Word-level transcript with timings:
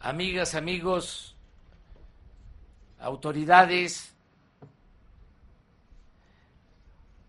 amigas, 0.00 0.54
amigos, 0.54 1.36
autoridades, 2.98 4.14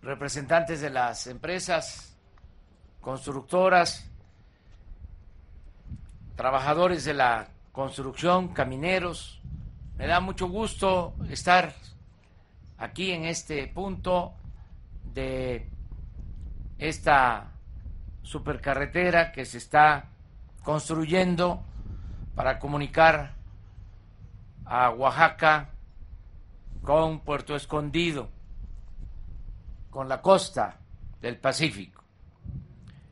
representantes 0.02 0.82
de 0.82 0.90
las 0.90 1.28
empresas 1.28 2.16
constructoras, 3.02 4.10
trabajadores 6.36 7.04
de 7.04 7.14
la 7.14 7.50
construcción, 7.72 8.50
camineros. 8.50 9.42
Me 9.98 10.08
da 10.08 10.20
mucho 10.20 10.48
gusto 10.48 11.14
estar 11.30 11.74
aquí 12.78 13.12
en 13.12 13.26
este 13.26 13.68
punto 13.68 14.34
de 15.14 15.70
esta 16.80 17.52
supercarretera 18.24 19.32
que 19.32 19.46
se 19.46 19.58
está 19.58 20.10
construyendo 20.64 21.64
para 22.36 22.60
comunicar 22.60 23.34
a 24.66 24.90
Oaxaca 24.90 25.70
con 26.84 27.20
Puerto 27.20 27.56
Escondido, 27.56 28.30
con 29.90 30.08
la 30.10 30.22
costa 30.22 30.78
del 31.22 31.38
Pacífico. 31.38 32.04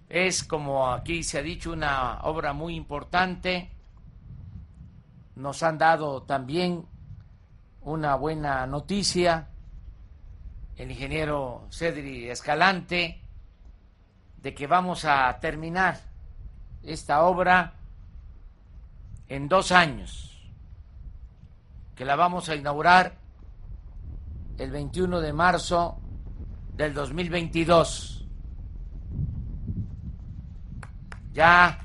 Es, 0.07 0.43
como 0.43 0.91
aquí 0.91 1.23
se 1.23 1.39
ha 1.39 1.41
dicho, 1.41 1.71
una 1.71 2.21
obra 2.23 2.53
muy 2.53 2.75
importante. 2.75 3.69
Nos 5.35 5.61
han 5.61 5.77
dado 5.77 6.23
también 6.23 6.85
una 7.81 8.15
buena 8.15 8.65
noticia 8.65 9.47
el 10.79 10.91
ingeniero 10.91 11.67
Cedri 11.71 12.29
Escalante 12.29 13.21
de 14.37 14.53
que 14.53 14.65
vamos 14.65 15.03
a 15.03 15.37
terminar 15.41 15.99
esta 16.83 17.23
obra 17.23 17.73
en 19.29 19.47
dos 19.47 19.71
años, 19.71 20.41
que 21.95 22.03
la 22.03 22.15
vamos 22.15 22.49
a 22.49 22.55
inaugurar 22.55 23.15
el 24.57 24.71
21 24.71 25.21
de 25.21 25.33
marzo 25.33 26.01
del 26.75 26.95
2022. 26.95 28.27
Ya 31.31 31.79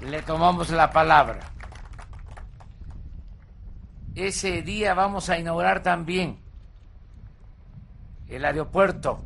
le 0.00 0.22
tomamos 0.22 0.70
la 0.70 0.90
palabra. 0.90 1.38
Ese 4.16 4.62
día 4.62 4.94
vamos 4.94 5.30
a 5.30 5.38
inaugurar 5.38 5.82
también 5.82 6.40
el 8.26 8.44
aeropuerto 8.44 9.22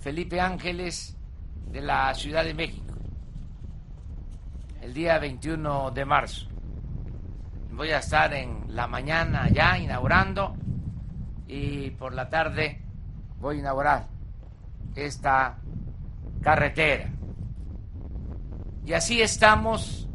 Felipe 0.00 0.40
Ángeles 0.40 1.16
de 1.70 1.82
la 1.82 2.12
Ciudad 2.14 2.44
de 2.44 2.54
México 2.54 2.87
el 4.88 4.94
día 4.94 5.18
21 5.18 5.90
de 5.90 6.04
marzo. 6.06 6.46
Voy 7.72 7.90
a 7.90 7.98
estar 7.98 8.32
en 8.32 8.74
la 8.74 8.86
mañana 8.86 9.46
ya 9.50 9.76
inaugurando 9.76 10.56
y 11.46 11.90
por 11.90 12.14
la 12.14 12.30
tarde 12.30 12.80
voy 13.38 13.56
a 13.56 13.58
inaugurar 13.58 14.08
esta 14.94 15.58
carretera. 16.40 17.10
Y 18.86 18.94
así 18.94 19.20
estamos 19.20 20.08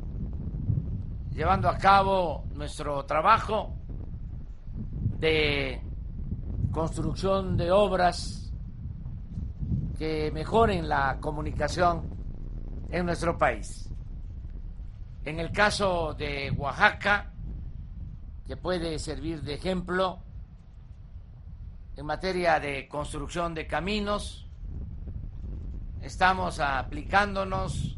llevando 1.32 1.70
a 1.70 1.78
cabo 1.78 2.46
nuestro 2.56 3.06
trabajo 3.06 3.76
de 5.20 5.84
construcción 6.72 7.58
de 7.58 7.72
obras 7.72 8.52
que 10.00 10.32
mejoren 10.34 10.90
la 10.90 11.20
comunicación 11.22 12.10
en 12.90 13.06
nuestro 13.06 13.38
país. 13.38 13.84
En 15.26 15.40
el 15.40 15.54
caso 15.54 16.14
de 16.16 16.52
Oaxaca, 16.52 17.32
que 18.46 18.58
puede 18.58 19.00
servir 19.00 19.42
de 19.42 19.54
ejemplo 19.54 20.20
en 21.96 22.06
materia 22.06 22.60
de 22.60 22.90
construcción 22.90 23.54
de 23.54 23.66
caminos, 23.66 24.50
estamos 26.02 26.60
aplicándonos 26.60 27.98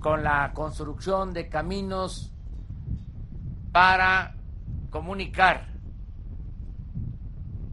con 0.00 0.24
la 0.24 0.50
construcción 0.54 1.34
de 1.34 1.50
caminos 1.50 2.32
para 3.70 4.34
comunicar 4.88 5.68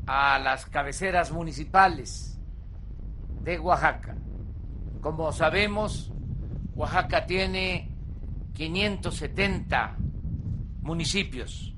a 0.07 0.39
las 0.39 0.65
cabeceras 0.65 1.31
municipales 1.31 2.37
de 3.43 3.59
Oaxaca. 3.59 4.17
Como 4.99 5.31
sabemos, 5.31 6.11
Oaxaca 6.75 7.25
tiene 7.25 7.94
570 8.55 9.97
municipios. 10.81 11.75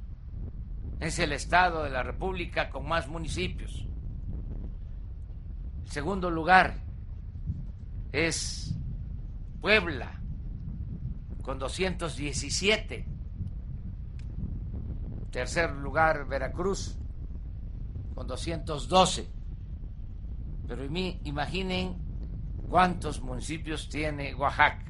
Es 0.99 1.19
el 1.19 1.31
estado 1.33 1.83
de 1.83 1.89
la 1.89 2.03
República 2.03 2.69
con 2.69 2.87
más 2.87 3.07
municipios. 3.07 3.87
El 5.85 5.91
segundo 5.91 6.29
lugar 6.29 6.83
es 8.11 8.75
Puebla, 9.59 10.21
con 11.41 11.57
217. 11.57 13.05
Tercer 15.31 15.71
lugar, 15.71 16.27
Veracruz, 16.27 16.97
con 18.13 18.27
212. 18.27 19.27
Pero 20.67 20.85
imaginen 20.85 21.95
cuántos 22.69 23.21
municipios 23.21 23.89
tiene 23.89 24.35
Oaxaca 24.35 24.86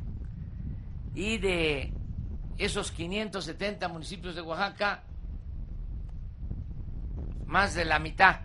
y 1.17 1.39
de 1.39 1.91
esos 2.59 2.91
570 2.91 3.87
municipios 3.87 4.35
de 4.35 4.41
Oaxaca, 4.41 5.01
más 7.47 7.73
de 7.73 7.85
la 7.85 7.97
mitad 7.97 8.41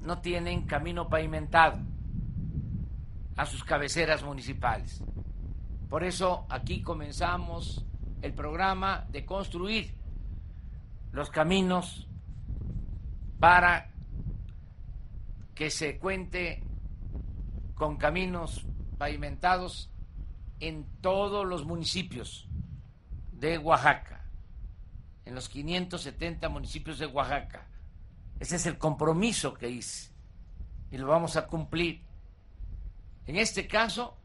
no 0.00 0.22
tienen 0.22 0.62
camino 0.62 1.10
pavimentado 1.10 1.80
a 3.36 3.44
sus 3.44 3.62
cabeceras 3.62 4.22
municipales. 4.22 5.04
Por 5.90 6.02
eso 6.02 6.46
aquí 6.48 6.80
comenzamos 6.80 7.84
el 8.22 8.32
programa 8.32 9.06
de 9.10 9.26
construir 9.26 9.94
los 11.12 11.28
caminos 11.28 12.08
para 13.38 13.90
que 15.54 15.68
se 15.68 15.98
cuente 15.98 16.62
con 17.74 17.98
caminos 17.98 18.64
pavimentados 18.96 19.91
en 20.62 20.86
todos 21.00 21.44
los 21.44 21.64
municipios 21.64 22.46
de 23.32 23.58
Oaxaca, 23.58 24.24
en 25.24 25.34
los 25.34 25.48
570 25.48 26.48
municipios 26.48 27.00
de 27.00 27.06
Oaxaca. 27.06 27.66
Ese 28.38 28.54
es 28.54 28.66
el 28.66 28.78
compromiso 28.78 29.54
que 29.54 29.68
hice. 29.68 30.12
Y 30.92 30.98
lo 30.98 31.08
vamos 31.08 31.34
a 31.34 31.48
cumplir. 31.48 32.04
En 33.26 33.38
este 33.38 33.66
caso, 33.66 34.16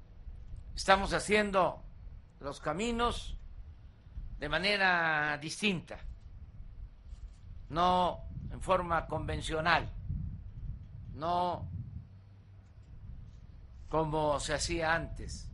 estamos 0.76 1.12
haciendo 1.12 1.84
los 2.40 2.60
caminos 2.60 3.36
de 4.38 4.48
manera 4.48 5.40
distinta, 5.40 5.98
no 7.70 8.20
en 8.52 8.62
forma 8.62 9.08
convencional, 9.08 9.92
no 11.16 11.68
como 13.90 14.40
se 14.40 14.54
hacía 14.54 14.94
antes 14.94 15.48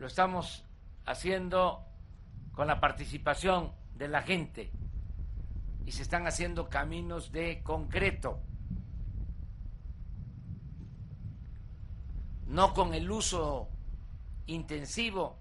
lo 0.00 0.06
estamos 0.06 0.64
haciendo 1.04 1.86
con 2.52 2.66
la 2.66 2.80
participación 2.80 3.72
de 3.96 4.08
la 4.08 4.22
gente. 4.22 4.72
Y 5.84 5.92
se 5.92 6.02
están 6.02 6.26
haciendo 6.26 6.70
caminos 6.70 7.32
de 7.32 7.62
concreto, 7.62 8.40
no 12.46 12.72
con 12.72 12.94
el 12.94 13.10
uso 13.10 13.68
intensivo 14.46 15.38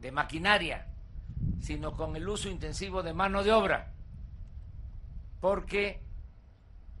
de 0.00 0.10
maquinaria, 0.10 0.88
sino 1.60 1.96
con 1.96 2.16
el 2.16 2.28
uso 2.28 2.48
intensivo 2.48 3.04
de 3.04 3.14
mano 3.14 3.44
de 3.44 3.52
obra, 3.52 3.92
porque 5.40 6.02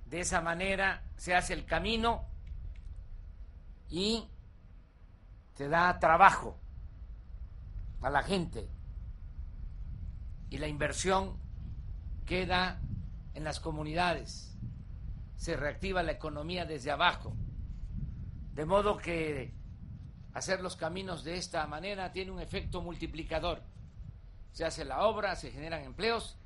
de 0.06 0.20
esa 0.20 0.40
manera 0.40 1.02
se 1.16 1.34
hace 1.34 1.54
el 1.54 1.64
camino 1.64 2.24
y 3.90 4.28
se 5.54 5.68
da 5.68 5.98
trabajo 5.98 6.58
a 8.00 8.10
la 8.10 8.22
gente 8.22 8.68
y 10.50 10.58
la 10.58 10.68
inversión 10.68 11.36
queda 12.26 12.80
en 13.34 13.44
las 13.44 13.60
comunidades, 13.60 14.56
se 15.36 15.56
reactiva 15.56 16.02
la 16.02 16.12
economía 16.12 16.64
desde 16.64 16.90
abajo, 16.90 17.34
de 18.54 18.66
modo 18.66 18.98
que 18.98 19.54
hacer 20.34 20.60
los 20.60 20.76
caminos 20.76 21.24
de 21.24 21.36
esta 21.36 21.66
manera 21.66 22.12
tiene 22.12 22.30
un 22.30 22.40
efecto 22.40 22.82
multiplicador. 22.82 23.62
Se 24.52 24.64
hace 24.64 24.84
la 24.84 25.04
obra, 25.04 25.34
se 25.36 25.50
generan 25.50 25.84
empleos 25.84 26.38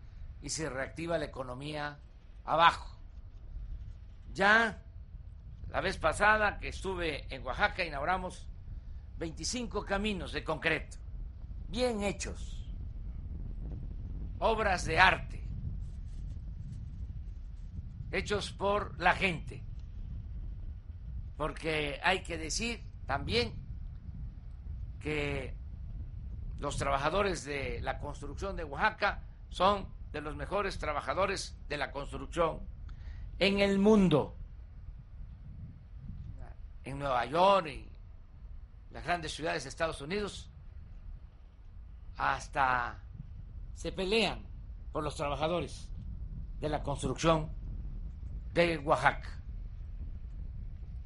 y 0.43 0.51
se 0.51 0.71
reactiva 0.71 1.19
la 1.19 1.25
economía 1.25 1.99
abajo. 2.45 2.97
Ya 4.33 4.83
la 5.69 5.81
vez 5.81 5.99
pasada 5.99 6.59
que 6.59 6.69
estuve 6.69 7.27
en 7.35 7.45
Oaxaca 7.45 7.85
inauguramos 7.85 8.47
25 9.19 9.85
caminos 9.85 10.33
de 10.33 10.45
concreto, 10.45 10.99
bien 11.69 12.03
hechos, 12.03 12.71
obras 14.39 14.85
de 14.85 14.99
arte, 14.99 15.43
hechos 18.13 18.51
por 18.51 18.99
la 19.01 19.15
gente, 19.15 19.63
porque 21.37 22.01
hay 22.03 22.23
que 22.23 22.37
decir 22.37 22.83
también 23.07 23.55
que 25.01 25.55
los 26.59 26.77
trabajadores 26.77 27.45
de 27.45 27.81
la 27.81 27.99
construcción 27.99 28.57
de 28.57 28.65
Oaxaca 28.65 29.23
son 29.51 29.87
de 30.13 30.21
los 30.21 30.37
mejores 30.37 30.79
trabajadores 30.79 31.57
de 31.69 31.77
la 31.77 31.91
construcción 31.91 32.61
en 33.39 33.61
el 33.61 33.79
mundo. 33.79 34.37
En 36.85 36.99
Nueva 36.99 37.27
York 37.27 37.67
y 37.67 37.96
las 38.91 39.05
grandes 39.05 39.35
ciudades 39.35 39.65
de 39.65 39.69
Estados 39.69 40.01
Unidos 40.01 40.51
hasta 42.17 43.03
se 43.75 43.93
pelean 43.93 44.47
por 44.93 45.05
los 45.05 45.17
trabajadores 45.17 45.91
de 46.61 46.69
la 46.69 46.83
construcción 46.83 47.51
de 48.55 48.79
Oaxaca. 48.79 49.43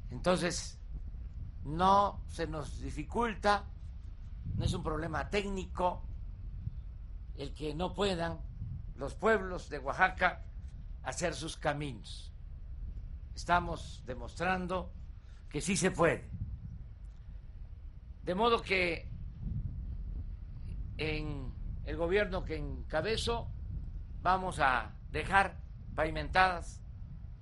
Entonces, 0.09 0.79
no 1.63 2.23
se 2.27 2.47
nos 2.47 2.81
dificulta, 2.81 3.65
no 4.55 4.65
es 4.65 4.73
un 4.73 4.83
problema 4.83 5.29
técnico 5.29 6.03
el 7.35 7.53
que 7.53 7.73
no 7.73 7.93
puedan 7.93 8.39
los 8.95 9.15
pueblos 9.15 9.69
de 9.69 9.79
Oaxaca 9.79 10.45
hacer 11.03 11.33
sus 11.33 11.57
caminos. 11.57 12.31
Estamos 13.35 14.03
demostrando 14.05 14.93
que 15.49 15.61
sí 15.61 15.75
se 15.75 15.91
puede. 15.91 16.29
De 18.23 18.35
modo 18.35 18.61
que 18.61 19.09
en 20.97 21.51
el 21.85 21.97
gobierno 21.97 22.45
que 22.45 22.57
encabezo 22.57 23.47
vamos 24.21 24.59
a 24.59 24.91
dejar 25.11 25.57
pavimentadas 25.95 26.81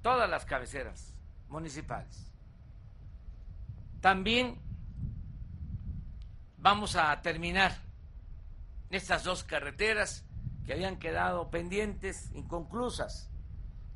todas 0.02 0.30
las 0.30 0.46
cabeceras 0.46 1.14
municipales. 1.50 2.32
También 4.00 4.62
vamos 6.58 6.96
a 6.96 7.22
terminar 7.22 7.76
estas 8.90 9.26
dos 9.26 9.44
carreteras 9.44 10.26
que 10.66 10.74
habían 10.74 10.98
quedado 10.98 11.50
pendientes, 11.50 12.32
inconclusas. 12.34 13.30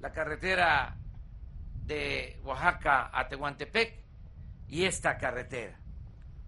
La 0.02 0.12
carretera 0.12 0.98
de 1.86 2.42
Oaxaca 2.44 3.10
a 3.14 3.30
Tehuantepec 3.30 4.04
y 4.68 4.84
esta 4.84 5.18
carretera 5.18 5.80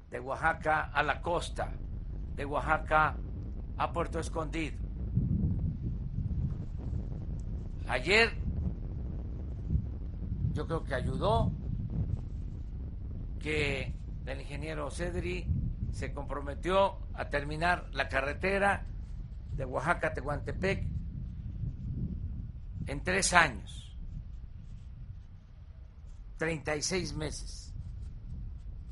de 0.09 0.19
Oaxaca 0.19 0.91
a 0.93 1.03
la 1.03 1.21
costa, 1.21 1.71
de 2.35 2.45
Oaxaca 2.45 3.15
a 3.77 3.91
Puerto 3.91 4.19
Escondido. 4.19 4.77
Ayer 7.87 8.31
yo 10.53 10.65
creo 10.65 10.83
que 10.83 10.95
ayudó 10.95 11.51
que 13.39 13.93
el 14.25 14.41
ingeniero 14.41 14.89
Cedri 14.89 15.45
se 15.91 16.13
comprometió 16.13 16.97
a 17.13 17.29
terminar 17.29 17.89
la 17.93 18.09
carretera 18.09 18.85
de 19.55 19.65
Oaxaca 19.65 20.07
a 20.07 20.13
Tehuantepec 20.13 20.87
en 22.87 23.03
tres 23.03 23.33
años, 23.33 23.97
36 26.37 27.13
meses. 27.13 27.74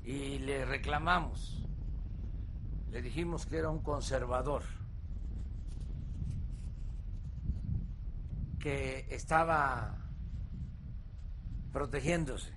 Y 0.04 0.40
le 0.40 0.66
reclamamos, 0.66 1.64
le 2.92 3.02
dijimos 3.02 3.46
que 3.46 3.58
era 3.58 3.70
un 3.70 3.80
conservador, 3.80 4.64
que 8.60 9.08
estaba 9.10 9.98
protegiéndose, 11.72 12.54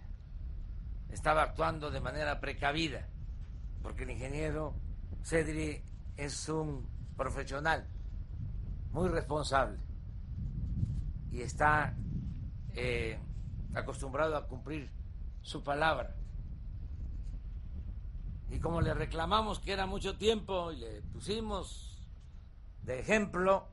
estaba 1.11 1.43
actuando 1.43 1.91
de 1.91 2.01
manera 2.01 2.41
precavida, 2.41 3.09
porque 3.83 4.05
el 4.05 4.11
ingeniero 4.11 4.75
Cedri 5.23 5.83
es 6.17 6.49
un 6.49 6.87
profesional 7.17 7.87
muy 8.93 9.09
responsable 9.09 9.79
y 11.31 11.43
está 11.43 11.95
eh, 12.75 13.19
acostumbrado 13.75 14.37
a 14.37 14.47
cumplir 14.47 14.91
su 15.43 15.63
palabra. 15.63 16.15
Y 18.51 18.61
como 18.61 18.81
le 18.81 18.95
reclamamos 18.95 19.59
que 19.59 19.73
era 19.73 19.87
mucho 19.87 20.17
tiempo 20.17 20.73
y 20.73 20.77
le 20.77 21.03
pusimos 21.03 21.99
de 22.83 23.01
ejemplo 23.01 23.69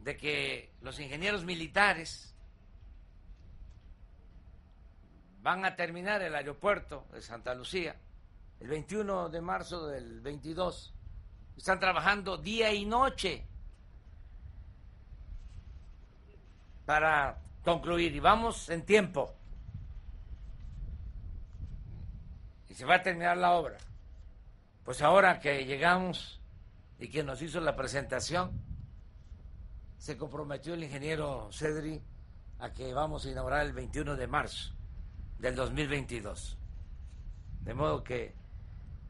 de 0.00 0.16
que 0.16 0.74
los 0.82 1.00
ingenieros 1.00 1.44
militares 1.44 2.34
van 5.42 5.64
a 5.64 5.76
terminar 5.76 6.22
el 6.22 6.34
aeropuerto 6.34 7.06
de 7.12 7.22
Santa 7.22 7.54
Lucía 7.54 7.96
el 8.60 8.68
21 8.68 9.28
de 9.28 9.40
marzo 9.40 9.86
del 9.88 10.20
22. 10.20 10.94
Están 11.56 11.80
trabajando 11.80 12.38
día 12.38 12.72
y 12.72 12.84
noche 12.84 13.46
para 16.86 17.38
concluir 17.62 18.14
y 18.14 18.20
vamos 18.20 18.68
en 18.70 18.84
tiempo. 18.84 19.34
Se 22.74 22.84
va 22.84 22.96
a 22.96 23.02
terminar 23.02 23.36
la 23.36 23.52
obra. 23.52 23.76
Pues 24.84 25.00
ahora 25.00 25.38
que 25.38 25.64
llegamos 25.64 26.40
y 26.98 27.08
que 27.08 27.22
nos 27.22 27.40
hizo 27.40 27.60
la 27.60 27.76
presentación, 27.76 28.60
se 29.96 30.18
comprometió 30.18 30.74
el 30.74 30.82
ingeniero 30.82 31.48
Cedri 31.52 32.02
a 32.58 32.72
que 32.72 32.92
vamos 32.92 33.24
a 33.24 33.30
inaugurar 33.30 33.64
el 33.64 33.72
21 33.72 34.16
de 34.16 34.26
marzo 34.26 34.74
del 35.38 35.54
2022. 35.54 36.58
De 37.60 37.74
modo 37.74 38.02
que 38.02 38.34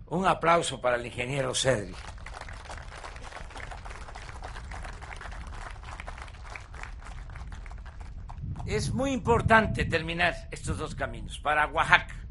un 0.06 0.26
aplauso 0.26 0.80
para 0.80 0.96
el 0.96 1.06
ingeniero 1.06 1.54
Cedric. 1.54 1.96
Es 8.66 8.92
muy 8.92 9.12
importante 9.12 9.86
terminar 9.86 10.34
estos 10.50 10.76
dos 10.78 10.94
caminos 10.94 11.38
para 11.38 11.66
Oaxaca. 11.66 12.23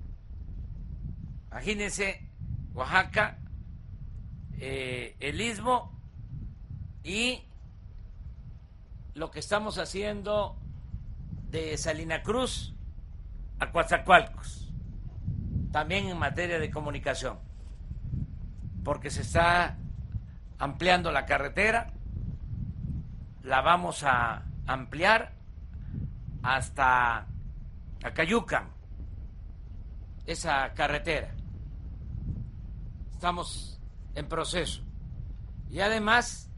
Imagínense 1.53 2.19
Oaxaca, 2.74 3.38
eh, 4.57 5.15
el 5.19 5.39
istmo 5.39 5.95
y 7.03 7.43
lo 9.13 9.29
que 9.29 9.38
estamos 9.38 9.77
haciendo 9.77 10.57
de 11.51 11.77
Salina 11.77 12.24
Cruz 12.24 12.74
a 13.60 13.72
Coatzacoalcos, 13.72 14.74
también 15.72 16.07
en 16.07 16.17
materia 16.17 16.57
de 16.57 16.72
comunicación, 16.72 17.38
porque 18.83 19.12
se 19.12 19.22
está 19.22 19.77
ampliando 20.57 21.12
la 21.12 21.27
carretera, 21.27 21.93
la 23.43 23.62
vamos 23.62 24.01
a 24.03 24.41
ampliar 24.65 25.33
hasta 26.41 27.27
Acayucan, 28.03 28.69
esa 30.25 30.74
carretera. 30.74 31.36
Estamos 33.24 33.80
en 34.15 34.27
proceso. 34.27 34.82
Y 35.70 35.80
además 35.80 36.50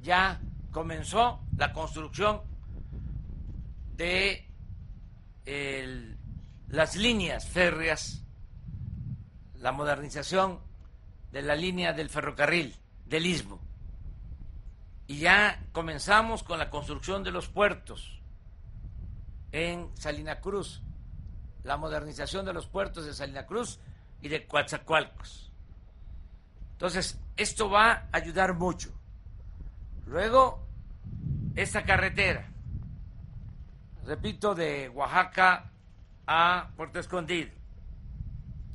ya 0.00 0.40
comenzó 0.70 1.40
la 1.54 1.74
construcción 1.74 2.40
de 3.94 4.48
las 6.68 6.96
líneas 6.96 7.46
férreas, 7.46 8.24
la 9.58 9.72
modernización 9.72 10.60
de 11.30 11.42
la 11.42 11.56
línea 11.56 11.92
del 11.92 12.08
ferrocarril 12.08 12.74
del 13.04 13.26
istmo. 13.26 13.60
Y 15.06 15.18
ya 15.18 15.62
comenzamos 15.72 16.42
con 16.42 16.58
la 16.58 16.70
construcción 16.70 17.22
de 17.22 17.32
los 17.32 17.48
puertos 17.48 18.18
en 19.50 19.94
Salina 19.94 20.40
Cruz, 20.40 20.80
la 21.64 21.76
modernización 21.76 22.46
de 22.46 22.54
los 22.54 22.66
puertos 22.66 23.04
de 23.04 23.12
Salina 23.12 23.44
Cruz 23.44 23.78
y 24.22 24.28
de 24.28 24.46
Coatzacoalcos. 24.46 25.51
Entonces, 26.82 27.16
esto 27.36 27.70
va 27.70 27.92
a 27.92 28.08
ayudar 28.10 28.54
mucho. 28.54 28.90
Luego, 30.04 30.66
esta 31.54 31.84
carretera, 31.84 32.48
repito, 34.04 34.52
de 34.56 34.88
Oaxaca 34.88 35.70
a 36.26 36.70
Puerto 36.76 36.98
Escondido. 36.98 37.52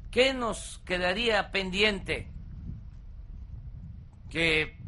¿Qué 0.09 0.33
nos 0.33 0.81
quedaría 0.85 1.51
pendiente? 1.51 2.31
Que 4.29 4.79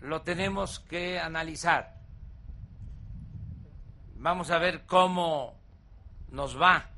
lo 0.00 0.22
tenemos 0.22 0.80
que 0.80 1.20
analizar. 1.20 2.00
Vamos 4.16 4.50
a 4.50 4.58
ver 4.58 4.84
cómo 4.84 5.60
nos 6.32 6.60
va 6.60 6.90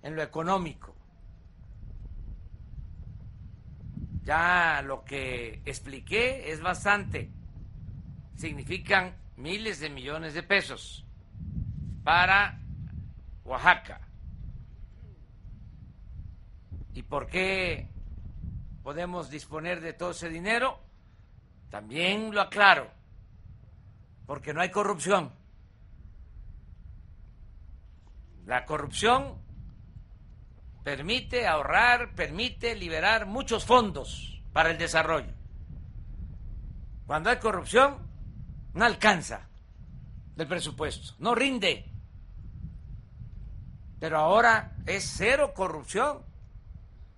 en 0.00 0.14
lo 0.14 0.22
económico. 0.22 0.91
Ya 4.22 4.82
lo 4.82 5.04
que 5.04 5.62
expliqué 5.64 6.52
es 6.52 6.60
bastante. 6.60 7.30
Significan 8.36 9.16
miles 9.36 9.80
de 9.80 9.90
millones 9.90 10.34
de 10.34 10.42
pesos 10.42 11.04
para 12.04 12.60
Oaxaca. 13.44 14.00
¿Y 16.94 17.02
por 17.02 17.26
qué 17.26 17.88
podemos 18.82 19.30
disponer 19.30 19.80
de 19.80 19.92
todo 19.92 20.10
ese 20.10 20.28
dinero? 20.28 20.78
También 21.70 22.34
lo 22.34 22.42
aclaro, 22.42 22.90
porque 24.26 24.52
no 24.52 24.60
hay 24.60 24.70
corrupción. 24.70 25.32
La 28.44 28.66
corrupción 28.66 29.41
permite 30.82 31.46
ahorrar, 31.46 32.14
permite 32.14 32.74
liberar 32.74 33.26
muchos 33.26 33.64
fondos 33.64 34.42
para 34.52 34.70
el 34.70 34.78
desarrollo. 34.78 35.32
Cuando 37.06 37.30
hay 37.30 37.36
corrupción, 37.36 37.98
no 38.74 38.84
alcanza 38.84 39.48
el 40.36 40.46
presupuesto, 40.46 41.14
no 41.18 41.34
rinde. 41.34 41.88
Pero 44.00 44.18
ahora 44.18 44.76
es 44.86 45.04
cero 45.16 45.52
corrupción, 45.54 46.24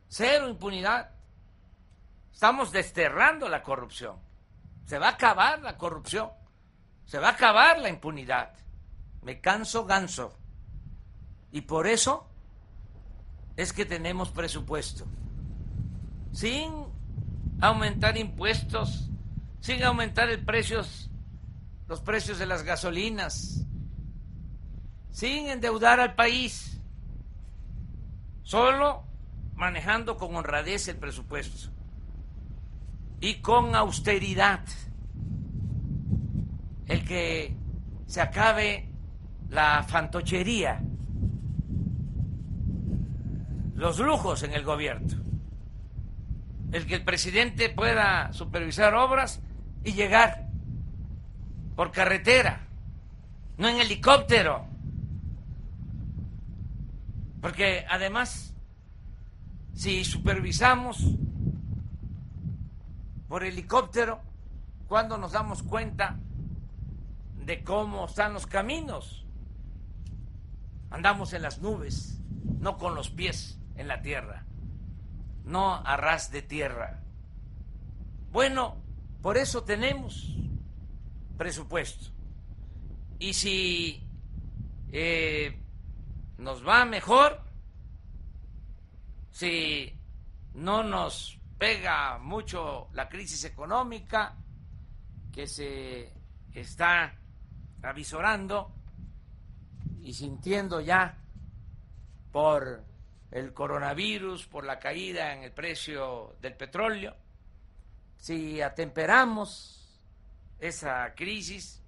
cero 0.09 0.49
impunidad. 0.49 1.11
Estamos 2.33 2.73
desterrando 2.73 3.49
la 3.49 3.63
corrupción. 3.63 4.19
Se 4.85 4.99
va 4.99 5.09
a 5.09 5.13
acabar 5.13 5.63
la 5.63 5.79
corrupción, 5.79 6.31
se 7.07 7.19
va 7.19 7.29
a 7.29 7.33
acabar 7.33 7.79
la 7.79 7.89
impunidad. 7.89 8.53
Me 9.23 9.41
canso 9.41 9.87
ganso. 9.87 10.37
Y 11.53 11.63
por 11.63 11.87
eso 11.87 12.34
es 13.57 13.73
que 13.73 13.85
tenemos 13.85 14.31
presupuesto. 14.31 15.07
Sin 16.33 16.73
aumentar 17.61 18.17
impuestos, 18.17 19.11
sin 19.61 19.83
aumentar 19.85 20.29
el 20.29 20.45
precios, 20.45 21.11
los 21.87 22.01
precios 22.01 22.39
de 22.39 22.47
las 22.47 22.65
gasolinas, 22.65 23.65
sin 25.11 25.49
endeudar 25.49 26.01
al 26.01 26.15
país, 26.15 26.81
solo 28.43 29.05
manejando 29.55 30.17
con 30.17 30.35
honradez 30.35 30.89
el 30.89 30.97
presupuesto 30.97 31.71
y 33.21 33.37
con 33.37 33.75
austeridad. 33.75 34.65
El 36.87 37.05
que 37.07 37.57
se 38.07 38.21
acabe 38.21 38.91
la 39.49 39.83
fantochería 39.85 40.83
los 43.75 43.99
lujos 43.99 44.43
en 44.43 44.53
el 44.53 44.65
gobierno. 44.65 45.23
El 46.73 46.87
que 46.87 46.95
el 46.95 47.05
presidente 47.05 47.69
pueda 47.69 48.33
supervisar 48.33 48.95
obras 48.95 49.41
y 49.85 49.93
llegar 49.93 50.49
por 51.77 51.91
carretera, 51.91 52.67
no 53.59 53.69
en 53.69 53.77
helicóptero. 53.77 54.67
Porque 57.41 57.85
además, 57.89 58.55
si 59.75 60.05
supervisamos 60.05 61.05
por 63.29 63.45
helicóptero, 63.45 64.21
cuando 64.87 65.19
nos 65.19 65.33
damos 65.33 65.63
cuenta 65.63 66.17
de 67.45 67.63
cómo 67.63 68.07
están 68.07 68.33
los 68.33 68.47
caminos, 68.47 69.27
andamos 70.91 71.33
en 71.33 71.43
las 71.43 71.61
nubes, 71.61 72.21
no 72.61 72.79
con 72.79 72.95
los 72.95 73.11
pies 73.11 73.59
en 73.77 73.89
la 73.89 74.03
tierra, 74.03 74.45
no 75.45 75.75
a 75.75 75.97
ras 75.97 76.31
de 76.31 76.43
tierra. 76.43 77.03
Bueno, 78.31 78.77
por 79.23 79.37
eso 79.37 79.65
tenemos 79.65 80.37
presupuesto. 81.37 82.11
Y 83.19 83.33
si 83.33 84.07
eh, 84.93 85.59
nos 86.39 86.67
va 86.67 86.85
mejor, 86.85 87.41
si 89.31 89.93
no 90.55 90.83
nos 90.83 91.41
pega 91.59 92.19
mucho 92.19 92.89
la 92.93 93.09
crisis 93.09 93.45
económica 93.45 94.37
que 95.33 95.47
se 95.47 96.13
está 96.53 97.19
avisorando 97.83 98.73
y 100.03 100.13
sintiendo 100.13 100.81
ya 100.81 101.19
por 102.31 102.85
el 103.35 103.53
coronavirus, 103.53 104.47
por 104.47 104.65
la 104.65 104.79
caída 104.79 105.33
en 105.33 105.43
el 105.43 105.51
precio 105.51 106.37
del 106.41 106.55
petróleo, 106.55 107.17
si 108.17 108.63
atemperamos 108.63 110.01
esa 110.61 111.13
crisis, 111.17 111.83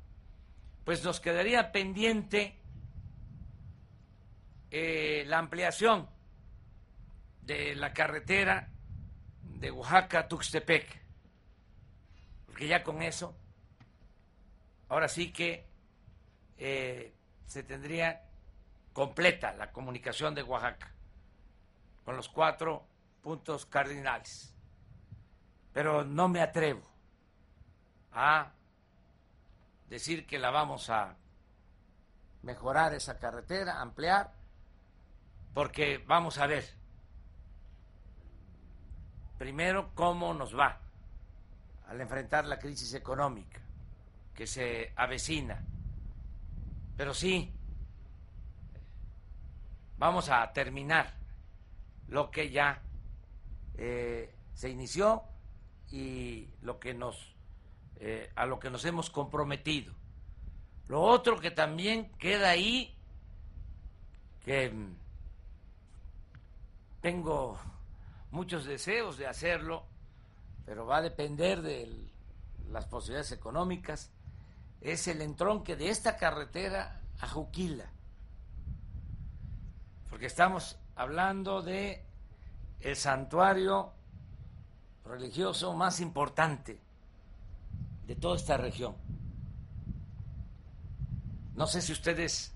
pues 0.84 1.04
nos 1.04 1.20
quedaría 1.20 1.70
pendiente 1.70 2.56
eh, 4.72 5.22
la 5.28 5.38
ampliación 5.38 6.08
de 7.42 7.76
la 7.76 7.92
carretera 7.92 8.68
de 9.44 9.70
Oaxaca 9.70 10.18
a 10.18 10.28
Tuxtepec, 10.28 11.00
porque 12.46 12.66
ya 12.66 12.82
con 12.82 13.02
eso, 13.02 13.36
ahora 14.88 15.06
sí 15.06 15.32
que 15.32 15.64
eh, 16.58 17.14
se 17.46 17.62
tendría 17.62 18.24
completa 18.92 19.54
la 19.54 19.70
comunicación 19.70 20.34
de 20.34 20.42
Oaxaca 20.42 20.95
con 22.06 22.16
los 22.16 22.28
cuatro 22.28 22.86
puntos 23.20 23.66
cardinales. 23.66 24.54
Pero 25.72 26.04
no 26.04 26.28
me 26.28 26.40
atrevo 26.40 26.88
a 28.12 28.52
decir 29.90 30.24
que 30.24 30.38
la 30.38 30.50
vamos 30.50 30.88
a 30.88 31.16
mejorar 32.42 32.94
esa 32.94 33.18
carretera, 33.18 33.80
ampliar, 33.80 34.32
porque 35.52 35.98
vamos 36.06 36.38
a 36.38 36.46
ver 36.46 36.64
primero 39.36 39.90
cómo 39.94 40.32
nos 40.32 40.56
va 40.56 40.78
al 41.88 42.00
enfrentar 42.00 42.44
la 42.46 42.60
crisis 42.60 42.94
económica 42.94 43.60
que 44.32 44.46
se 44.46 44.92
avecina. 44.94 45.60
Pero 46.96 47.12
sí, 47.12 47.52
vamos 49.98 50.28
a 50.28 50.52
terminar 50.52 51.15
lo 52.08 52.30
que 52.30 52.50
ya 52.50 52.82
eh, 53.76 54.34
se 54.54 54.70
inició 54.70 55.22
y 55.90 56.48
lo 56.62 56.78
que 56.78 56.94
nos 56.94 57.36
eh, 57.98 58.30
a 58.36 58.44
lo 58.44 58.58
que 58.58 58.70
nos 58.70 58.84
hemos 58.84 59.08
comprometido. 59.08 59.94
Lo 60.88 61.02
otro 61.02 61.40
que 61.40 61.50
también 61.50 62.12
queda 62.18 62.50
ahí, 62.50 62.94
que 64.44 64.68
mm, 64.68 64.96
tengo 67.00 67.58
muchos 68.30 68.66
deseos 68.66 69.16
de 69.16 69.26
hacerlo, 69.26 69.84
pero 70.66 70.84
va 70.84 70.98
a 70.98 71.02
depender 71.02 71.62
de 71.62 72.10
las 72.70 72.84
posibilidades 72.86 73.32
económicas, 73.32 74.10
es 74.82 75.08
el 75.08 75.22
entronque 75.22 75.74
de 75.74 75.88
esta 75.88 76.16
carretera 76.16 77.00
a 77.20 77.28
Juquila. 77.28 77.90
Porque 80.10 80.26
estamos 80.26 80.78
hablando 80.96 81.62
de 81.62 82.02
el 82.80 82.96
santuario 82.96 83.92
religioso 85.04 85.74
más 85.74 86.00
importante 86.00 86.80
de 88.06 88.16
toda 88.16 88.36
esta 88.36 88.56
región. 88.56 88.96
No 91.54 91.66
sé 91.66 91.80
si 91.82 91.92
ustedes 91.92 92.54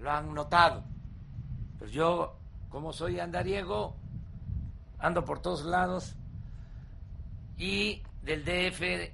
lo 0.00 0.10
han 0.10 0.34
notado, 0.34 0.84
pero 1.78 1.90
yo, 1.90 2.36
como 2.68 2.92
soy 2.92 3.20
andariego, 3.20 3.96
ando 4.98 5.24
por 5.24 5.40
todos 5.40 5.64
lados 5.64 6.16
y 7.56 8.02
del 8.22 8.44
DF, 8.44 9.12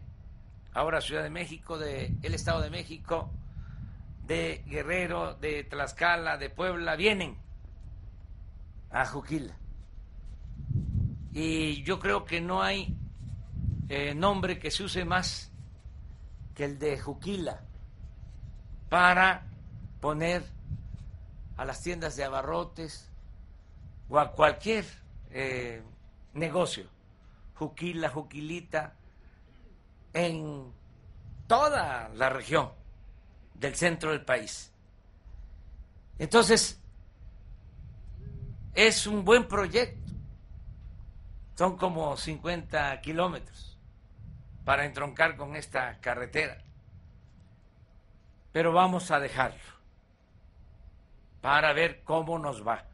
ahora 0.72 1.00
Ciudad 1.00 1.22
de 1.22 1.30
México, 1.30 1.78
del 1.78 2.34
Estado 2.34 2.60
de 2.60 2.70
México, 2.70 3.30
de 4.26 4.64
Guerrero, 4.66 5.34
de 5.34 5.64
Tlaxcala, 5.64 6.36
de 6.36 6.50
Puebla, 6.50 6.96
vienen 6.96 7.36
a 8.90 9.06
Juquila. 9.06 9.56
Y 11.32 11.82
yo 11.84 11.98
creo 12.00 12.24
que 12.24 12.40
no 12.40 12.62
hay 12.62 12.96
eh, 13.88 14.14
nombre 14.14 14.58
que 14.58 14.70
se 14.70 14.84
use 14.84 15.04
más 15.04 15.50
que 16.54 16.64
el 16.64 16.78
de 16.78 16.98
Juquila 16.98 17.60
para 18.88 19.46
poner 20.00 20.44
a 21.56 21.64
las 21.64 21.82
tiendas 21.82 22.16
de 22.16 22.24
abarrotes 22.24 23.08
o 24.08 24.18
a 24.18 24.32
cualquier 24.32 24.84
eh, 25.30 25.82
negocio, 26.34 26.86
Juquila, 27.54 28.08
Juquilita, 28.08 28.94
en 30.12 30.72
toda 31.46 32.08
la 32.14 32.28
región 32.30 32.70
del 33.54 33.76
centro 33.76 34.10
del 34.10 34.24
país. 34.24 34.72
Entonces, 36.18 36.79
es 38.74 39.06
un 39.06 39.24
buen 39.24 39.48
proyecto. 39.48 40.12
Son 41.56 41.76
como 41.76 42.16
50 42.16 43.00
kilómetros 43.00 43.78
para 44.64 44.84
entroncar 44.84 45.36
con 45.36 45.56
esta 45.56 46.00
carretera. 46.00 46.62
Pero 48.52 48.72
vamos 48.72 49.10
a 49.10 49.20
dejarlo 49.20 49.60
para 51.40 51.72
ver 51.72 52.02
cómo 52.02 52.38
nos 52.38 52.66
va. 52.66 52.86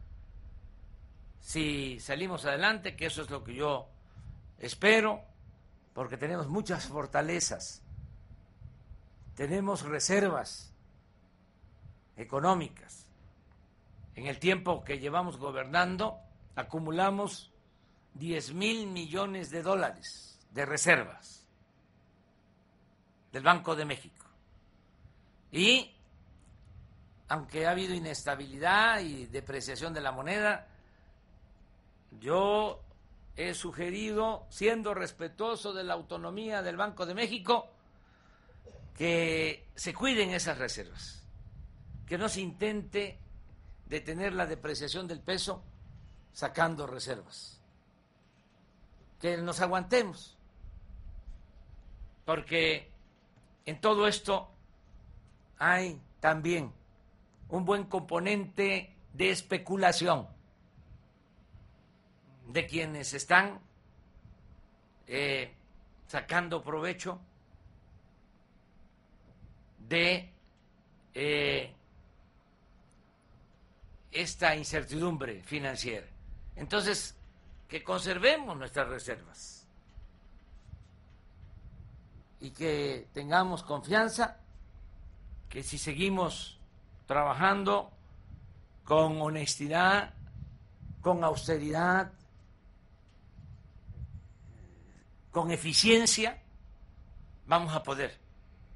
Si 1.41 2.01
salimos 2.01 2.45
adelante, 2.45 2.97
que 2.97 3.07
eso 3.07 3.23
es 3.23 3.31
lo 3.31 3.45
que 3.45 3.55
yo 3.55 3.89
espero, 4.59 5.23
porque 5.95 6.17
tenemos 6.17 6.49
muchas 6.49 6.87
fortalezas, 6.87 7.83
tenemos 9.35 9.83
reservas 9.83 10.75
económicas. 12.17 13.06
En 14.17 14.27
el 14.27 14.39
tiempo 14.39 14.83
que 14.83 14.99
llevamos 14.99 15.37
gobernando, 15.37 16.19
acumulamos 16.57 17.53
10 18.15 18.55
mil 18.55 18.87
millones 18.87 19.51
de 19.51 19.63
dólares 19.63 20.41
de 20.53 20.65
reservas 20.65 21.47
del 23.31 23.43
Banco 23.43 23.77
de 23.77 23.85
México. 23.85 24.25
Y 25.53 25.93
aunque 27.29 27.67
ha 27.67 27.73
habido 27.73 27.95
inestabilidad 27.95 29.01
y 29.01 29.27
depreciación 29.27 29.93
de 29.93 30.01
la 30.01 30.13
moneda, 30.13 30.67
yo 32.19 32.81
he 33.37 33.53
sugerido, 33.53 34.47
siendo 34.49 34.95
respetuoso 34.95 35.75
de 35.75 35.85
la 35.85 35.93
autonomía 35.93 36.63
del 36.63 36.79
Banco 36.79 37.05
de 37.05 37.15
México, 37.15 37.69
que 38.97 39.67
se 39.75 39.93
cuiden 39.93 40.31
esas 40.31 40.57
reservas, 40.57 41.23
que 42.07 42.17
no 42.17 42.31
se 42.31 42.41
intente 42.41 43.19
detener 43.87 44.33
la 44.33 44.47
depreciación 44.47 45.07
del 45.07 45.21
peso 45.21 45.63
sacando 46.33 46.87
reservas, 46.87 47.61
que 49.21 49.37
nos 49.39 49.61
aguantemos, 49.61 50.37
porque 52.25 52.91
en 53.65 53.81
todo 53.81 54.07
esto 54.07 54.51
hay 55.59 56.01
también 56.21 56.73
un 57.49 57.65
buen 57.65 57.85
componente 57.85 58.95
de 59.13 59.31
especulación 59.31 60.27
de 62.49 62.67
quienes 62.67 63.15
están 63.15 63.61
eh, 65.07 65.55
sacando 66.07 66.63
provecho 66.63 67.21
de 69.89 70.33
eh, 71.15 71.76
esta 74.13 74.55
incertidumbre 74.57 75.43
financiera. 75.43 76.07
Entonces, 76.55 77.17
que 77.69 77.83
conservemos 77.83 78.57
nuestras 78.57 78.89
reservas 78.89 79.67
y 82.41 82.51
que 82.51 83.09
tengamos 83.13 83.63
confianza 83.63 84.39
que 85.49 85.63
si 85.63 85.79
seguimos 85.79 86.59
trabajando 87.07 87.91
con 88.85 89.21
honestidad, 89.21 90.15
con 91.01 91.25
austeridad, 91.25 92.13
con 95.31 95.51
eficiencia, 95.51 96.43
vamos 97.47 97.75
a 97.75 97.83
poder 97.83 98.19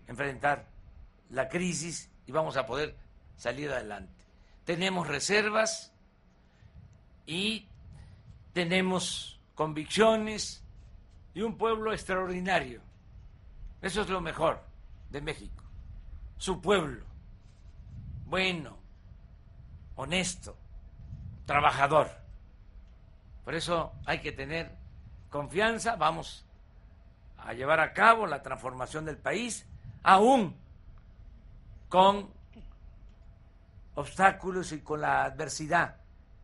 enfrentar 0.07 0.67
la 1.31 1.49
crisis 1.49 2.11
y 2.27 2.33
vamos 2.33 2.57
a 2.57 2.67
poder 2.67 2.97
salir 3.37 3.71
adelante. 3.71 4.20
Tenemos 4.71 5.09
reservas 5.09 5.93
y 7.27 7.67
tenemos 8.53 9.41
convicciones 9.57 10.63
y 11.35 11.43
un 11.43 11.59
pueblo 11.59 11.93
extraordinario. 11.93 12.81
Eso 13.83 14.03
es 14.03 14.09
lo 14.09 14.21
mejor 14.21 14.63
de 15.11 15.23
México. 15.23 15.65
Su 16.37 16.61
pueblo, 16.61 17.05
bueno, 18.27 18.77
honesto, 19.97 20.57
trabajador. 21.47 22.09
Por 23.45 23.57
eso 23.57 23.93
hay 24.07 24.21
que 24.21 24.31
tener 24.31 24.71
confianza, 25.31 25.97
vamos 25.97 26.47
a 27.39 27.55
llevar 27.55 27.81
a 27.81 27.93
cabo 27.93 28.25
la 28.25 28.41
transformación 28.41 29.05
del 29.05 29.19
país, 29.19 29.67
aún 30.05 30.55
con 31.89 32.39
obstáculos 33.95 34.73
y 34.73 34.81
con 34.81 35.01
la 35.01 35.25
adversidad 35.25 35.97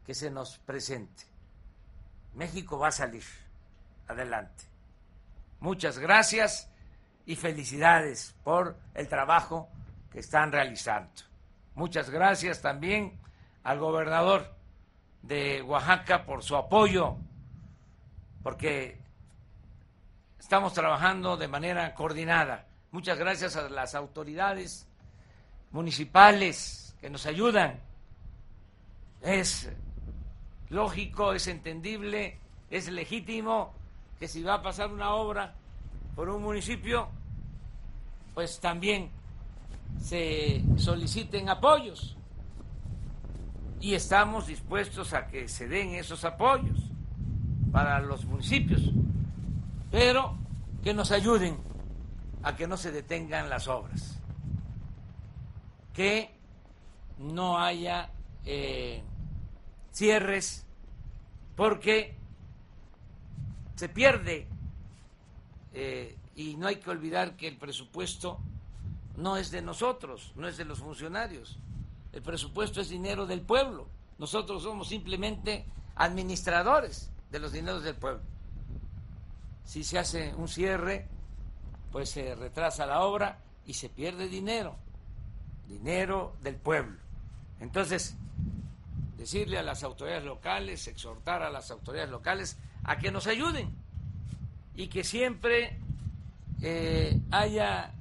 que 0.05 0.15
se 0.15 0.31
nos 0.31 0.59
presente. 0.59 1.25
México 2.35 2.79
va 2.79 2.89
a 2.89 2.93
salir 2.93 3.25
adelante. 4.09 4.65
Muchas 5.61 5.99
gracias 5.99 6.71
y 7.25 7.35
felicidades 7.35 8.35
por 8.45 8.77
el 8.95 9.09
trabajo 9.09 9.69
que 10.13 10.21
están 10.21 10.53
realizando. 10.53 11.11
Muchas 11.75 12.11
gracias 12.11 12.63
también 12.63 13.19
al 13.65 13.79
gobernador 13.79 14.55
de 15.23 15.61
Oaxaca 15.63 16.25
por 16.25 16.43
su 16.43 16.57
apoyo, 16.57 17.17
porque 18.43 19.01
estamos 20.39 20.73
trabajando 20.73 21.37
de 21.37 21.49
manera 21.49 21.93
coordinada. 21.95 22.67
Muchas 22.93 23.19
gracias 23.19 23.57
a 23.57 23.69
las 23.69 23.95
autoridades 23.95 24.87
municipales 25.73 26.86
que 27.01 27.11
nos 27.11 27.27
ayudan. 27.27 27.81
Es 29.23 29.71
lógico, 30.71 31.33
es 31.33 31.47
entendible, 31.47 32.39
es 32.71 32.89
legítimo 32.91 33.73
que 34.19 34.29
si 34.29 34.43
va 34.43 34.55
a 34.55 34.63
pasar 34.63 34.91
una 34.91 35.15
obra 35.15 35.55
por 36.15 36.29
un 36.29 36.43
municipio, 36.43 37.09
pues 38.35 38.61
también 38.61 39.11
se 40.01 40.63
soliciten 40.77 41.49
apoyos 41.49 42.17
y 43.81 43.95
estamos 43.95 44.47
dispuestos 44.47 45.13
a 45.13 45.27
que 45.27 45.49
se 45.49 45.69
den 45.69 45.95
esos 45.95 46.25
apoyos 46.25 46.79
para 47.73 48.01
los 48.01 48.25
municipios, 48.25 48.83
pero 49.91 50.37
que 50.83 50.95
nos 50.95 51.11
ayuden 51.11 51.59
a 52.43 52.57
que 52.57 52.67
no 52.67 52.77
se 52.77 52.91
detengan 52.91 53.51
las 53.51 53.69
obras, 53.69 54.19
que 55.93 56.36
no 57.19 57.59
haya 57.59 58.11
eh, 58.45 59.03
cierres, 59.93 60.67
porque 61.55 62.15
se 63.75 63.89
pierde 63.89 64.47
eh, 65.73 66.17
y 66.35 66.57
no 66.57 66.67
hay 66.67 66.77
que 66.77 66.91
olvidar 66.91 67.37
que 67.37 67.49
el 67.49 67.57
presupuesto 67.57 68.39
no 69.17 69.37
es 69.37 69.51
de 69.51 69.63
nosotros, 69.63 70.33
no 70.37 70.47
es 70.49 70.57
de 70.57 70.65
los 70.65 70.81
funcionarios. 70.81 71.59
El 72.13 72.23
presupuesto 72.23 72.81
es 72.81 72.89
dinero 72.89 73.27
del 73.27 73.41
pueblo. 73.41 73.89
Nosotros 74.19 74.63
somos 74.63 74.89
simplemente 74.89 75.67
administradores 75.95 77.11
de 77.31 77.39
los 77.39 77.53
dineros 77.53 77.83
del 77.83 77.97
pueblo. 77.97 78.23
Si 79.65 79.83
se 79.85 79.99
hace 79.99 80.35
un 80.35 80.49
cierre, 80.49 81.09
pues 81.91 82.11
se 82.11 82.35
retrasa 82.35 82.87
la 82.87 83.03
obra 83.03 83.43
y 83.67 83.75
se 83.75 83.89
pierde 83.89 84.29
dinero, 84.29 84.77
dinero 85.67 86.37
del 86.43 86.57
pueblo. 86.57 87.06
Entonces, 87.61 88.17
decirle 89.17 89.59
a 89.59 89.63
las 89.63 89.83
autoridades 89.83 90.25
locales, 90.25 90.87
exhortar 90.89 91.43
a 91.43 91.51
las 91.51 91.71
autoridades 91.71 92.11
locales 92.11 92.59
a 92.85 92.99
que 92.99 93.11
nos 93.11 93.27
ayuden 93.27 93.75
y 94.75 94.89
que 94.89 95.05
siempre 95.05 95.79
eh, 96.63 97.21
haya 97.31 97.93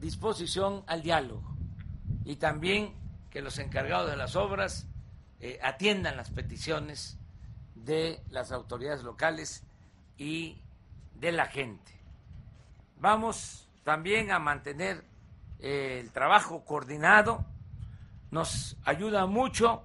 disposición 0.00 0.82
al 0.86 1.02
diálogo 1.02 1.42
y 2.24 2.36
también 2.36 2.92
que 3.30 3.42
los 3.42 3.58
encargados 3.58 4.10
de 4.10 4.16
las 4.16 4.36
obras 4.36 4.86
eh, 5.40 5.58
atiendan 5.62 6.16
las 6.16 6.30
peticiones 6.30 7.18
de 7.74 8.22
las 8.30 8.52
autoridades 8.52 9.02
locales 9.02 9.64
y 10.16 10.58
de 11.14 11.32
la 11.32 11.46
gente. 11.46 11.92
Vamos 12.98 13.68
también 13.84 14.30
a 14.30 14.38
mantener 14.38 15.04
eh, 15.60 15.98
el 16.00 16.10
trabajo 16.10 16.64
coordinado. 16.64 17.44
Nos 18.34 18.76
ayuda 18.84 19.26
mucho 19.26 19.84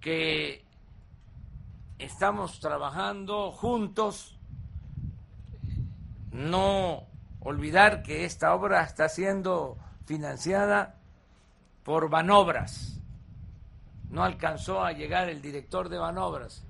que 0.00 0.64
estamos 1.96 2.58
trabajando 2.58 3.52
juntos, 3.52 4.36
no 6.32 7.06
olvidar 7.38 8.02
que 8.02 8.24
esta 8.24 8.52
obra 8.52 8.82
está 8.82 9.08
siendo 9.08 9.78
financiada 10.06 10.96
por 11.84 12.10
Banobras. 12.10 13.00
No 14.10 14.24
alcanzó 14.24 14.84
a 14.84 14.90
llegar 14.90 15.28
el 15.28 15.40
director 15.40 15.88
de 15.88 15.98
Banobras. 15.98 16.64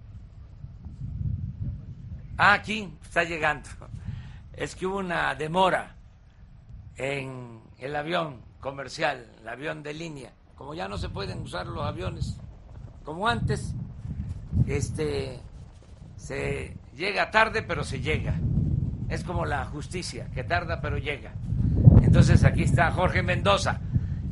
Ah, 2.37 2.53
aquí 2.53 2.93
está 3.01 3.25
llegando. 3.25 3.71
Es 4.53 4.77
que 4.77 4.87
hubo 4.87 4.99
una 4.99 5.35
demora 5.35 5.97
en 6.97 7.63
el 7.79 7.97
avión 7.97 8.43
comercial, 8.61 9.27
el 9.41 9.49
avión 9.49 9.83
de 9.83 9.95
línea. 9.95 10.33
Como 10.57 10.75
ya 10.75 10.89
no 10.89 10.99
se 10.99 11.09
pueden 11.09 11.41
usar 11.43 11.67
los 11.67 11.85
aviones 11.85 12.39
como 13.07 13.29
antes, 13.29 13.73
este 14.67 15.39
se 16.17 16.77
llega 16.97 17.31
tarde, 17.31 17.63
pero 17.63 17.85
se 17.85 18.01
llega. 18.01 18.35
Es 19.09 19.23
como 19.23 19.47
la 19.47 19.65
justicia, 19.67 20.27
que 20.35 20.43
tarda, 20.43 20.81
pero 20.81 20.99
llega. 20.99 21.33
Entonces 22.03 22.43
aquí 22.43 22.65
está 22.65 22.91
Jorge 22.91 23.23
Mendoza, 23.23 23.81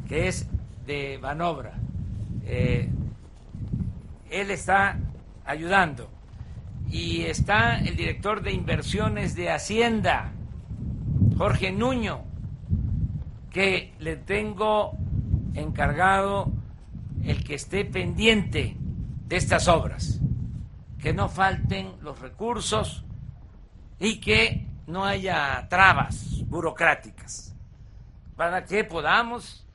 que 0.08 0.26
es 0.26 0.48
de 0.86 1.20
Manobra. 1.22 1.74
Eh, 2.44 2.90
él 4.28 4.50
está 4.50 4.98
ayudando. 5.46 6.10
Y 6.90 7.22
está 7.22 7.78
el 7.78 7.96
director 7.96 8.42
de 8.42 8.52
inversiones 8.52 9.36
de 9.36 9.50
Hacienda, 9.50 10.32
Jorge 11.38 11.70
Nuño, 11.70 12.22
que 13.50 13.94
le 14.00 14.16
tengo 14.16 14.98
encargado 15.54 16.52
el 17.24 17.44
que 17.44 17.54
esté 17.54 17.84
pendiente 17.84 18.76
de 19.26 19.36
estas 19.36 19.68
obras, 19.68 20.20
que 21.00 21.12
no 21.12 21.28
falten 21.28 21.94
los 22.02 22.18
recursos 22.20 23.04
y 23.98 24.20
que 24.20 24.66
no 24.86 25.04
haya 25.04 25.66
trabas 25.68 26.42
burocráticas, 26.46 27.54
para 28.36 28.64
que 28.64 28.84
podamos 28.84 29.66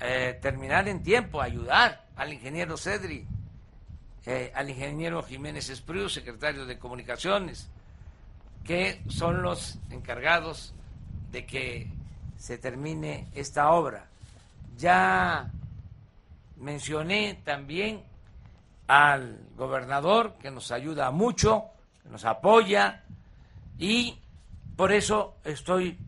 eh, 0.00 0.38
terminar 0.42 0.88
en 0.88 1.02
tiempo, 1.02 1.40
ayudar 1.40 2.06
al 2.16 2.32
ingeniero 2.32 2.76
Cedri, 2.76 3.26
eh, 4.26 4.52
al 4.54 4.70
ingeniero 4.70 5.22
Jiménez 5.22 5.68
Espriu, 5.70 6.08
secretario 6.08 6.66
de 6.66 6.78
Comunicaciones, 6.78 7.70
que 8.64 9.02
son 9.08 9.42
los 9.42 9.78
encargados 9.90 10.74
de 11.30 11.46
que 11.46 11.88
se 12.36 12.58
termine 12.58 13.28
esta 13.34 13.70
obra. 13.70 14.11
Ya 14.76 15.50
mencioné 16.56 17.40
también 17.44 18.02
al 18.86 19.38
gobernador 19.56 20.34
que 20.34 20.50
nos 20.50 20.70
ayuda 20.70 21.10
mucho, 21.10 21.66
que 22.02 22.08
nos 22.08 22.24
apoya 22.24 23.04
y 23.78 24.18
por 24.76 24.92
eso 24.92 25.36
estoy 25.44 25.98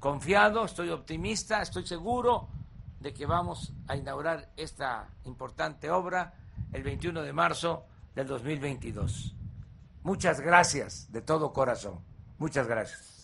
confiado, 0.00 0.64
estoy 0.64 0.90
optimista, 0.90 1.62
estoy 1.62 1.86
seguro 1.86 2.48
de 3.00 3.12
que 3.12 3.26
vamos 3.26 3.72
a 3.86 3.96
inaugurar 3.96 4.50
esta 4.56 5.08
importante 5.24 5.90
obra 5.90 6.34
el 6.72 6.82
21 6.82 7.22
de 7.22 7.32
marzo 7.32 7.84
del 8.14 8.26
2022. 8.26 9.34
Muchas 10.02 10.40
gracias 10.40 11.10
de 11.12 11.22
todo 11.22 11.52
corazón. 11.52 12.00
Muchas 12.38 12.66
gracias. 12.66 13.17